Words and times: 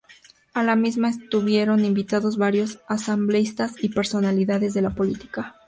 A 0.55 0.63
la 0.63 0.75
misma 0.75 1.11
estuvieron 1.11 1.85
invitados 1.85 2.37
varios 2.39 2.79
asambleístas 2.87 3.75
y 3.83 3.89
personalidades 3.89 4.73
de 4.73 4.81
la 4.81 4.89
política. 4.89 5.57